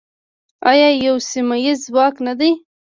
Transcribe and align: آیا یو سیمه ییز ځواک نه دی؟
آیا 0.69 0.89
یو 1.05 1.15
سیمه 1.31 1.55
ییز 1.63 1.79
ځواک 1.87 2.15
نه 2.27 2.33
دی؟ 2.39 2.51